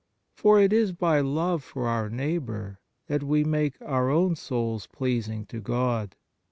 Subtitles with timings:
[0.35, 5.45] For it is by love for our neighbour that we make our own souls pleasing
[5.45, 6.15] to God.